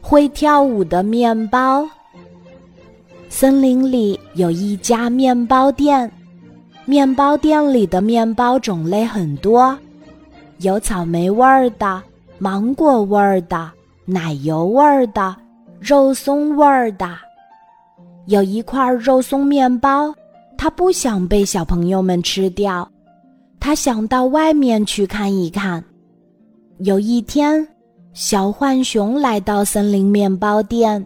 [0.00, 1.88] 会跳舞的面包。
[3.28, 6.10] 森林里有一家面包店，
[6.84, 9.76] 面包店里的面包种类很多，
[10.58, 12.02] 有草莓味儿的、
[12.38, 13.70] 芒果味儿的、
[14.04, 15.34] 奶油味儿的、
[15.80, 17.08] 肉松味儿的。
[18.26, 20.14] 有一块肉松面包，
[20.58, 22.88] 他不想被小朋友们吃掉，
[23.58, 25.82] 他想到外面去看一看。
[26.78, 27.66] 有一天，
[28.14, 31.04] 小浣熊来到森林面包店，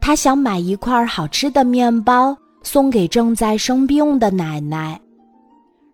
[0.00, 4.98] 他想买一块好吃的面包送给正在生病的奶奶。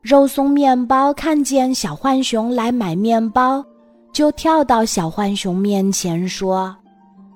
[0.02, 3.64] 肉松面包看见小浣熊来买面包，
[4.12, 6.74] 就跳到小浣熊面前说：“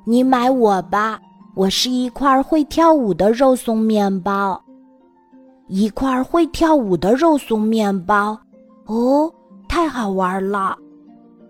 [0.06, 1.18] 你买我吧，
[1.56, 4.62] 我是一块会跳舞的肉松面包。
[5.66, 8.38] 一块会跳舞的肉松面包，
[8.87, 9.29] 哦，
[9.68, 10.77] 太好玩了！”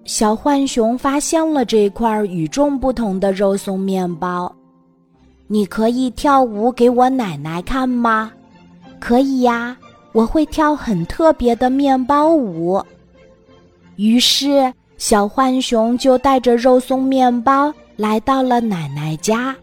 [0.05, 4.53] 小浣熊发现了这块与众不同的肉松面包。
[5.47, 8.33] 你可以跳舞给我奶奶看吗？
[8.99, 9.77] 可以呀，
[10.13, 12.83] 我会跳很特别的面包舞。
[13.97, 19.55] 于是，小浣熊就带着肉松面包来到了奶奶家。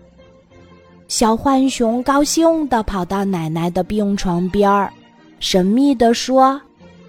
[1.08, 4.92] 小浣熊高兴地跑到奶奶的病床边儿，
[5.40, 6.62] 神秘地说：“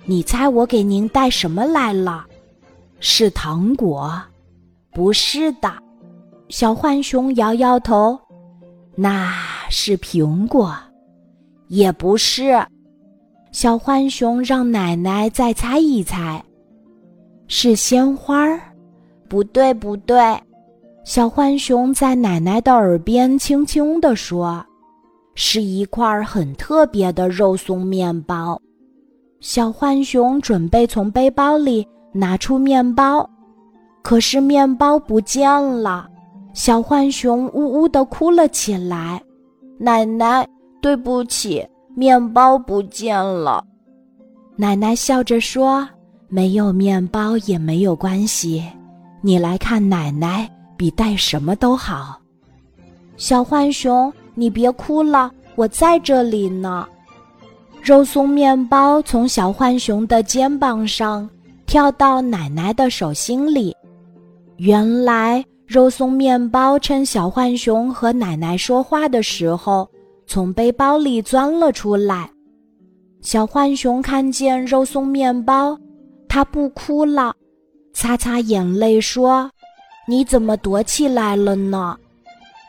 [0.07, 2.25] 你猜我给您带什么来了？”
[3.01, 4.21] 是糖果，
[4.93, 5.73] 不是的。
[6.49, 8.19] 小浣熊摇摇头，
[8.97, 9.33] 那
[9.71, 10.75] 是苹果，
[11.69, 12.59] 也不是。
[13.53, 16.43] 小浣熊让奶奶再猜一猜，
[17.47, 18.61] 是鲜花儿，
[19.29, 20.19] 不对，不对。
[21.05, 24.65] 小浣熊在奶奶的耳边轻轻地说
[25.35, 28.61] ：“是一块很特别的肉松面包。”
[29.41, 31.87] 小浣熊准备从背包里。
[32.19, 33.29] 拿出面包，
[34.03, 36.09] 可是面包不见了。
[36.53, 39.23] 小浣熊呜呜地哭了起来。
[39.79, 40.45] 奶奶，
[40.81, 43.65] 对不起，面包不见了。
[44.57, 45.89] 奶奶笑着说
[46.27, 48.65] ：“没有面包也没有关系，
[49.21, 52.19] 你来看奶奶比带什么都好。”
[53.17, 56.85] 小浣熊，你别哭了，我在这里呢。
[57.81, 61.31] 肉松面包从小浣熊的肩膀上。
[61.69, 63.77] 跳到奶奶的手心里，
[64.57, 69.87] 原来肉松面包趁小浣熊和奶奶说话的时候，
[70.27, 72.31] 从背包里钻了出来。
[73.21, 75.79] 小浣熊看见肉松面包，
[76.27, 77.35] 它不哭了，
[77.93, 79.51] 擦擦眼泪说
[80.09, 81.95] ：“你怎么躲起来了呢？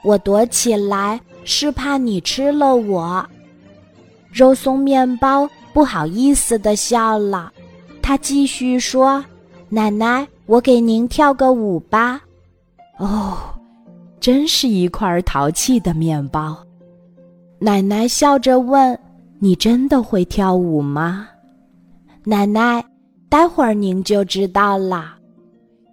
[0.04, 3.26] 我躲起来是怕你吃了我。”
[4.30, 7.50] 肉松面包不好意思地笑了。
[8.10, 9.24] 他继续说
[9.70, 12.20] ：“奶奶，我给您跳个舞吧。”
[12.98, 13.38] 哦，
[14.20, 16.58] 真是一块淘气的面包。
[17.60, 19.00] 奶奶笑着问
[19.38, 21.28] ：“你真的会跳舞吗？”
[22.26, 22.84] 奶奶，
[23.30, 25.14] 待会儿您就知道了。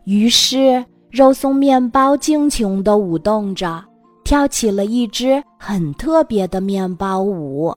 [0.06, 3.84] 于是，肉松面包尽情的舞动着，
[4.25, 7.75] 跳起了一支很特别的面包舞。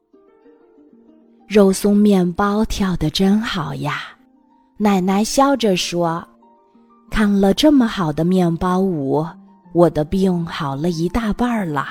[1.46, 4.16] 肉松面包跳得真好呀！
[4.81, 6.25] 奶奶笑着说
[7.12, 9.25] ：“看了这么好的面包舞，
[9.73, 11.85] 我的病好了一大半了。”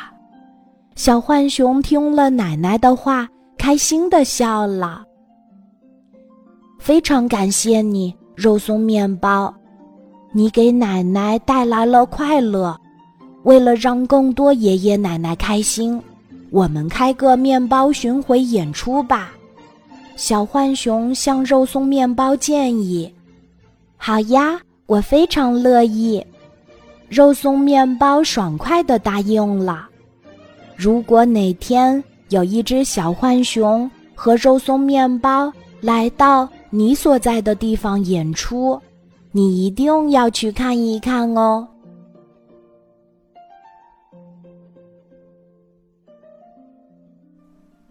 [0.96, 3.28] 小浣熊听了奶奶的话，
[3.58, 5.04] 开心的笑了。
[6.78, 9.54] 非常感谢你，肉松面包，
[10.32, 12.74] 你给奶奶带来了快乐。
[13.42, 16.02] 为了让更多爷爷奶奶开心，
[16.50, 19.28] 我们开个面包巡回演出吧。
[20.18, 23.10] 小浣熊向肉松面包建议
[23.96, 26.22] ：“好呀，我非常乐意。”
[27.08, 29.88] 肉松面包爽快地答应了。
[30.74, 38.76] 如果哪天有一只小浣熊和肉松面包来到你所在的地方演出，
[39.30, 41.64] 你一定要去看一看哦。